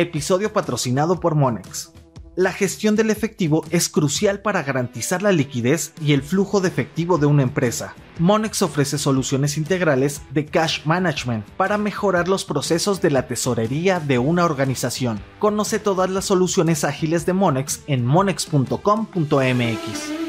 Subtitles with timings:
[0.00, 1.92] Episodio patrocinado por Monex.
[2.36, 7.18] La gestión del efectivo es crucial para garantizar la liquidez y el flujo de efectivo
[7.18, 7.94] de una empresa.
[8.18, 14.18] Monex ofrece soluciones integrales de cash management para mejorar los procesos de la tesorería de
[14.18, 15.20] una organización.
[15.38, 20.19] Conoce todas las soluciones ágiles de Monex en monex.com.mx.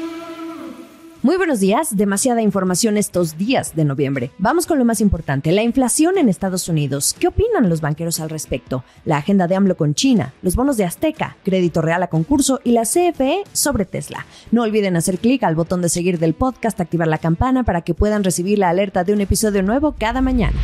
[1.24, 4.32] Muy buenos días, demasiada información estos días de noviembre.
[4.38, 7.14] Vamos con lo más importante, la inflación en Estados Unidos.
[7.16, 8.82] ¿Qué opinan los banqueros al respecto?
[9.04, 12.72] La agenda de AMLO con China, los bonos de Azteca, crédito real a concurso y
[12.72, 14.26] la CFE sobre Tesla.
[14.50, 17.94] No olviden hacer clic al botón de seguir del podcast, activar la campana para que
[17.94, 20.58] puedan recibir la alerta de un episodio nuevo cada mañana.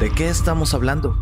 [0.00, 1.14] ¿De qué estamos hablando?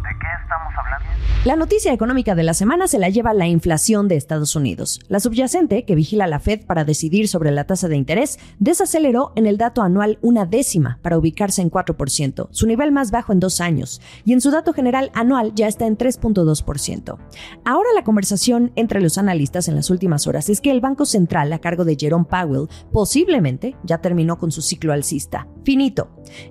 [1.43, 5.01] La noticia económica de la semana se la lleva la inflación de Estados Unidos.
[5.09, 9.47] La subyacente, que vigila la Fed para decidir sobre la tasa de interés, desaceleró en
[9.47, 13.63] el dato anual una décima para ubicarse en 4%, su nivel más bajo en dos
[13.63, 17.17] años, y en su dato general anual ya está en 3.2%.
[17.65, 21.51] Ahora la conversación entre los analistas en las últimas horas es que el Banco Central
[21.55, 25.49] a cargo de Jerome Powell posiblemente ya terminó con su ciclo alcista.
[25.65, 26.11] Finito.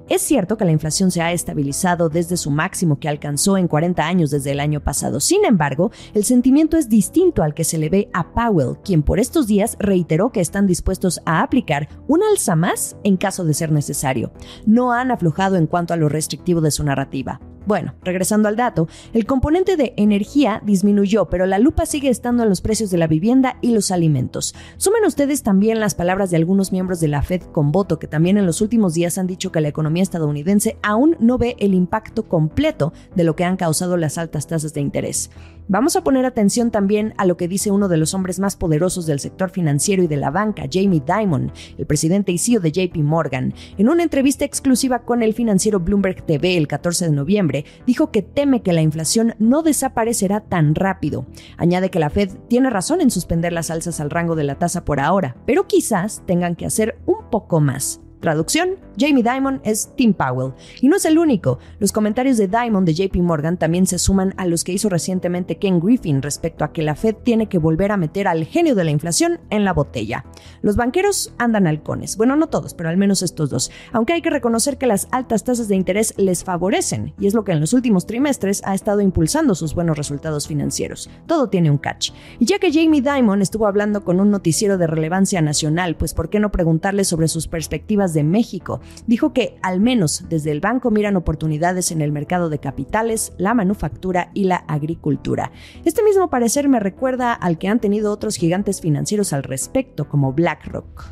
[0.10, 4.06] Es cierto que la inflación se ha estabilizado desde su máximo que alcanzó en 40
[4.06, 5.20] años desde el año pasado.
[5.20, 9.20] Sin embargo, el sentimiento es distinto al que se le ve a Powell, quien por
[9.20, 13.72] estos días reiteró que están dispuestos a aplicar un alza más en caso de ser
[13.72, 14.32] necesario.
[14.66, 17.40] No han aflojado en cuanto a lo restrictivo de su narrativa.
[17.66, 22.50] Bueno, regresando al dato, el componente de energía disminuyó, pero la lupa sigue estando en
[22.50, 24.56] los precios de la vivienda y los alimentos.
[24.78, 28.38] Sumen ustedes también las palabras de algunos miembros de la Fed con voto que también
[28.38, 32.28] en los últimos días han dicho que la economía estadounidense aún no ve el impacto
[32.28, 35.30] completo de lo que han causado las altas tasas de interés.
[35.72, 39.06] Vamos a poner atención también a lo que dice uno de los hombres más poderosos
[39.06, 42.98] del sector financiero y de la banca, Jamie Dimon, el presidente y CEO de JP
[43.04, 43.54] Morgan.
[43.78, 47.49] En una entrevista exclusiva con el financiero Bloomberg TV el 14 de noviembre,
[47.86, 51.26] dijo que teme que la inflación no desaparecerá tan rápido.
[51.58, 54.86] Añade que la Fed tiene razón en suspender las alzas al rango de la tasa
[54.86, 58.02] por ahora, pero quizás tengan que hacer un poco más.
[58.20, 60.54] Traducción, Jamie Dimon es Tim Powell.
[60.82, 61.60] Y no es el único.
[61.80, 65.58] Los comentarios de Dimon de JP Morgan también se suman a los que hizo recientemente
[65.58, 68.84] Ken Griffin respecto a que la Fed tiene que volver a meter al genio de
[68.84, 70.26] la inflación en la botella.
[70.62, 72.18] Los banqueros andan halcones.
[72.18, 73.72] Bueno, no todos, pero al menos estos dos.
[73.94, 77.46] Aunque hay que reconocer que las altas tasas de interés les favorecen, y es lo
[77.46, 81.10] que en los últimos trimestres ha estado impulsando sus buenos resultados financieros.
[81.26, 82.12] Todo tiene un catch.
[82.40, 86.30] Y ya que Jamie Dimon estuvo hablando con un noticiero de relevancia nacional, pues ¿por
[86.30, 88.82] qué no preguntarle sobre sus perspectivas de México.
[89.08, 93.54] Dijo que al menos desde el banco miran oportunidades en el mercado de capitales, la
[93.54, 95.52] manufactura y la agricultura.
[95.86, 100.34] Este mismo parecer me recuerda al que han tenido otros gigantes financieros al respecto, como
[100.34, 101.06] BlackRock.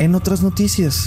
[0.00, 1.06] En otras noticias.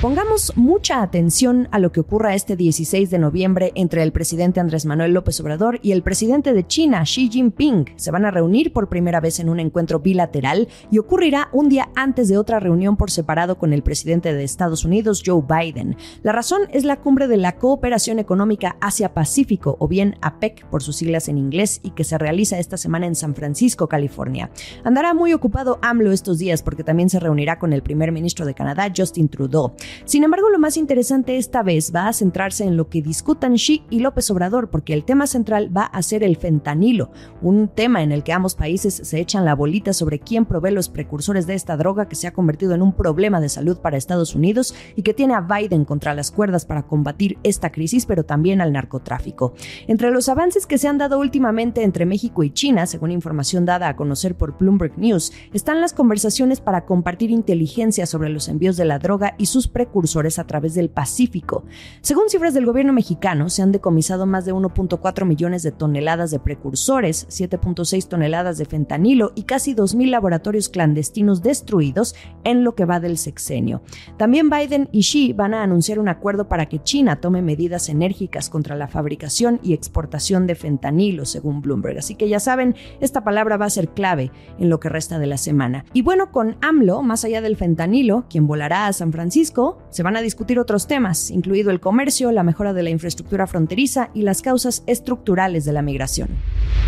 [0.00, 4.86] Pongamos mucha atención a lo que ocurra este 16 de noviembre entre el presidente Andrés
[4.86, 7.94] Manuel López Obrador y el presidente de China, Xi Jinping.
[7.96, 11.88] Se van a reunir por primera vez en un encuentro bilateral y ocurrirá un día
[11.96, 15.96] antes de otra reunión por separado con el presidente de Estados Unidos, Joe Biden.
[16.22, 20.94] La razón es la cumbre de la Cooperación Económica Asia-Pacífico, o bien APEC por sus
[20.94, 24.52] siglas en inglés, y que se realiza esta semana en San Francisco, California.
[24.84, 28.54] Andará muy ocupado AMLO estos días porque también se reunirá con el primer ministro de
[28.54, 29.72] Canadá, Justin Trudeau.
[30.04, 33.84] Sin embargo, lo más interesante esta vez va a centrarse en lo que discutan Xi
[33.90, 37.10] y López Obrador, porque el tema central va a ser el fentanilo,
[37.42, 40.88] un tema en el que ambos países se echan la bolita sobre quién provee los
[40.88, 44.34] precursores de esta droga que se ha convertido en un problema de salud para Estados
[44.34, 48.60] Unidos y que tiene a Biden contra las cuerdas para combatir esta crisis, pero también
[48.60, 49.54] al narcotráfico.
[49.86, 53.88] Entre los avances que se han dado últimamente entre México y China, según información dada
[53.88, 58.84] a conocer por Bloomberg News, están las conversaciones para compartir inteligencia sobre los envíos de
[58.84, 61.62] la droga y sus precursores a través del Pacífico.
[62.00, 66.40] Según cifras del gobierno mexicano, se han decomisado más de 1.4 millones de toneladas de
[66.40, 72.98] precursores, 7.6 toneladas de fentanilo y casi 2.000 laboratorios clandestinos destruidos en lo que va
[72.98, 73.82] del sexenio.
[74.16, 78.50] También Biden y Xi van a anunciar un acuerdo para que China tome medidas enérgicas
[78.50, 81.98] contra la fabricación y exportación de fentanilo, según Bloomberg.
[81.98, 85.28] Así que ya saben, esta palabra va a ser clave en lo que resta de
[85.28, 85.84] la semana.
[85.92, 90.16] Y bueno, con AMLO, más allá del fentanilo, quien volará a San Francisco, se van
[90.16, 94.42] a discutir otros temas, incluido el comercio, la mejora de la infraestructura fronteriza y las
[94.42, 96.28] causas estructurales de la migración.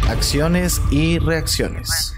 [0.09, 2.15] Acciones y reacciones.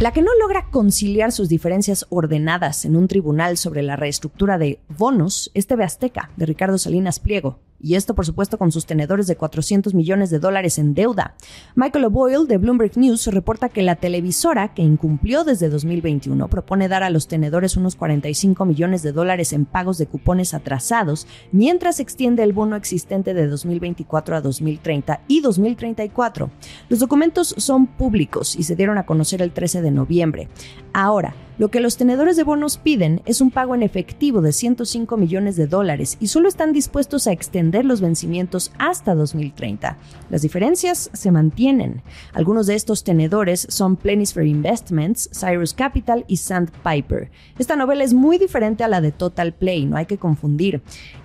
[0.00, 4.78] La que no logra conciliar sus diferencias ordenadas en un tribunal sobre la reestructura de
[4.96, 7.58] bonos es TV Azteca, de Ricardo Salinas Pliego.
[7.80, 11.34] Y esto por supuesto con sus tenedores de 400 millones de dólares en deuda.
[11.74, 17.02] Michael O'Boyle de Bloomberg News reporta que la televisora, que incumplió desde 2021, propone dar
[17.02, 22.42] a los tenedores unos 45 millones de dólares en pagos de cupones atrasados, mientras extiende
[22.42, 26.50] el bono existente de 2024 a 2030 y 2034.
[26.88, 30.48] Los documentos son públicos y se dieron a conocer el 13 de noviembre.
[30.92, 35.16] Ahora, lo que los tenedores de bonos piden es un pago en efectivo de 105
[35.16, 39.96] millones de dólares y solo están dispuestos a extender los vencimientos hasta 2030.
[40.30, 42.02] Las diferencias se mantienen.
[42.32, 47.30] Algunos de estos tenedores son Planisphere Investments, Cyrus Capital y Sandpiper.
[47.58, 50.80] Esta novela es muy diferente a la de Total Play, no hay que confundir.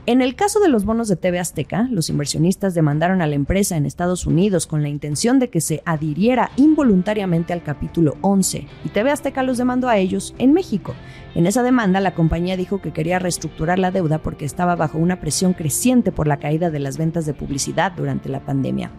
[0.06, 3.78] En el caso de los bonos de TV Azteca, los inversionistas demandaron a la empresa
[3.78, 8.90] en Estados Unidos con la intención de que se adhiriera involuntariamente al capítulo 11 y
[8.90, 10.94] TV Azteca los demandó a ellos en México.
[11.36, 15.20] En esa demanda, la compañía dijo que quería reestructurar la deuda porque estaba bajo una
[15.20, 18.92] presión creciente por la caída de las ventas de publicidad durante la pandemia.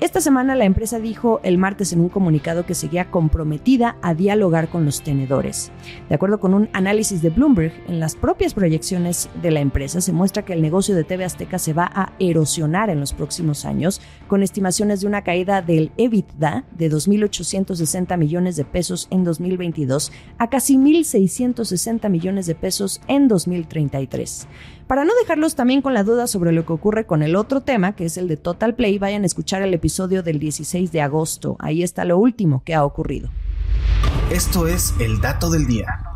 [0.00, 4.70] Esta semana la empresa dijo el martes en un comunicado que seguía comprometida a dialogar
[4.70, 5.70] con los tenedores.
[6.08, 10.14] De acuerdo con un análisis de Bloomberg, en las propias proyecciones de la empresa se
[10.14, 14.00] muestra que el negocio de TV Azteca se va a erosionar en los próximos años,
[14.26, 20.48] con estimaciones de una caída del EBITDA de 2.860 millones de pesos en 2022 a
[20.48, 24.48] casi 1.660 millones de pesos en 2033.
[24.90, 27.94] Para no dejarlos también con la duda sobre lo que ocurre con el otro tema,
[27.94, 31.54] que es el de Total Play, vayan a escuchar el episodio del 16 de agosto.
[31.60, 33.30] Ahí está lo último que ha ocurrido.
[34.32, 36.09] Esto es el dato del día.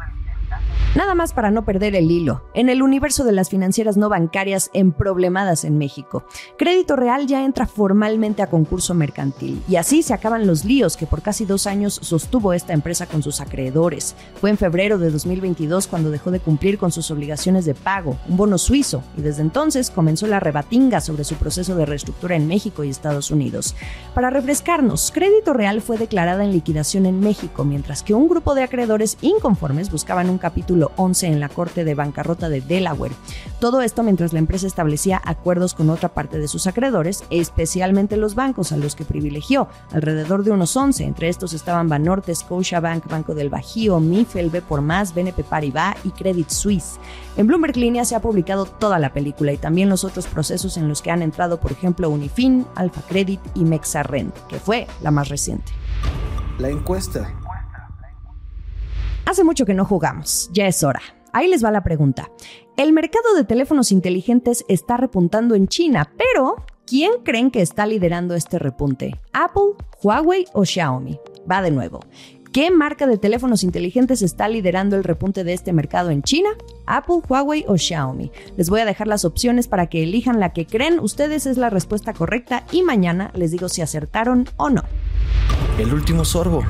[0.95, 2.45] Nada más para no perder el hilo.
[2.55, 6.25] En el universo de las financieras no bancarias emproblemadas en México,
[6.57, 11.09] Crédito Real ya entra formalmente a concurso mercantil y así se acaban los líos que
[11.09, 14.15] por casi dos años sostuvo esta empresa con sus acreedores.
[14.41, 18.37] Fue en febrero de 2022 cuando dejó de cumplir con sus obligaciones de pago, un
[18.37, 22.85] bono suizo, y desde entonces comenzó la rebatinga sobre su proceso de reestructura en México
[22.85, 23.75] y Estados Unidos.
[24.15, 28.63] Para refrescarnos, Crédito Real fue declarada en liquidación en México, mientras que un grupo de
[28.63, 33.13] acreedores inconformes buscaban un capítulo 11 en la Corte de Bancarrota de Delaware.
[33.61, 38.35] Todo esto mientras la empresa establecía acuerdos con otra parte de sus acreedores, especialmente los
[38.35, 41.05] bancos a los que privilegió, alrededor de unos 11.
[41.05, 46.49] Entre estos estaban Banorte, Scotiabank, Banco del Bajío, Mifel, por Más, BNP Paribas y Credit
[46.49, 46.99] Suisse.
[47.37, 50.89] En Bloomberg Línea se ha publicado toda la película y también los otros procesos en
[50.89, 55.29] los que han entrado, por ejemplo, Unifin, Alfa Credit y Mexarrend, que fue la más
[55.29, 55.73] reciente.
[56.59, 57.33] La encuesta.
[59.27, 61.01] Hace mucho que no jugamos, ya es hora.
[61.33, 62.31] Ahí les va la pregunta.
[62.77, 66.57] El mercado de teléfonos inteligentes está repuntando en China, pero
[66.87, 69.19] ¿quién creen que está liderando este repunte?
[69.33, 71.19] ¿Apple, Huawei o Xiaomi?
[71.51, 72.01] Va de nuevo.
[72.53, 76.51] ¿Qué marca de teléfonos inteligentes está liderando el repunte de este mercado en China?
[76.87, 78.31] ¿Apple, Huawei o Xiaomi?
[78.57, 81.71] Les voy a dejar las opciones para que elijan la que creen ustedes es la
[81.71, 84.85] respuesta correcta y mañana les digo si acertaron o no.
[85.79, 86.63] El último sorbo.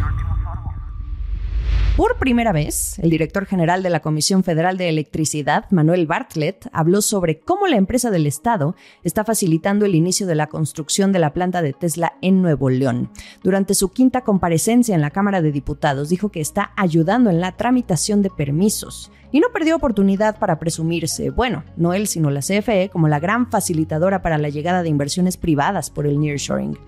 [1.97, 7.01] Por primera vez, el director general de la Comisión Federal de Electricidad, Manuel Bartlett, habló
[7.01, 8.75] sobre cómo la empresa del Estado
[9.05, 13.11] está facilitando el inicio de la construcción de la planta de Tesla en Nuevo León.
[13.45, 17.53] Durante su quinta comparecencia en la Cámara de Diputados, dijo que está ayudando en la
[17.53, 22.89] tramitación de permisos y no perdió oportunidad para presumirse, bueno, no él sino la CFE,
[22.93, 26.79] como la gran facilitadora para la llegada de inversiones privadas por el nearshoring.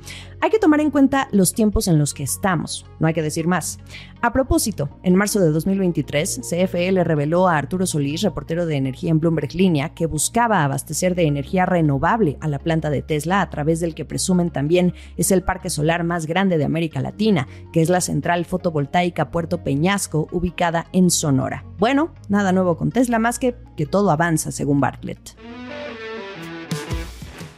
[0.40, 3.48] Hay que tomar en cuenta los tiempos en los que estamos, no hay que decir
[3.48, 3.80] más.
[4.22, 9.10] A propósito, en marzo de 2023, CFE le reveló a Arturo Solís, reportero de energía
[9.10, 13.50] en Bloomberg Línea, que buscaba abastecer de energía renovable a la planta de Tesla a
[13.50, 17.82] través del que presumen también es el parque solar más grande de América Latina, que
[17.82, 21.64] es la central fotovoltaica Puerto Peñasco, ubicada en Sonora.
[21.78, 25.36] Bueno, nada nuevo con Tesla más que que todo avanza según Bartlett.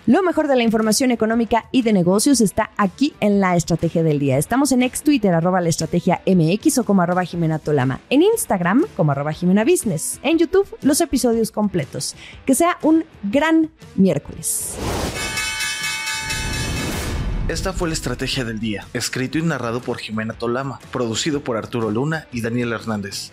[0.09, 4.19] Lo mejor de la información económica y de negocios está aquí en la estrategia del
[4.19, 4.39] día.
[4.39, 8.01] Estamos en ex Twitter, arroba la estrategia MX o como arroba Jimena Tolama.
[8.09, 10.19] En Instagram, como arroba Jimena Business.
[10.23, 12.17] En YouTube, los episodios completos.
[12.47, 14.77] Que sea un gran miércoles.
[17.49, 21.91] Esta fue la estrategia del día, escrito y narrado por Jimena Tolama, producido por Arturo
[21.91, 23.33] Luna y Daniel Hernández.